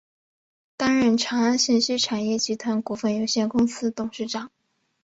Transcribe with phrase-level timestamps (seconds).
[0.77, 4.49] 担任长安信息产业集团股份有限公司董事长。